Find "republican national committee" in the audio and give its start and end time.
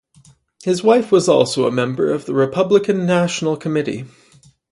2.27-4.05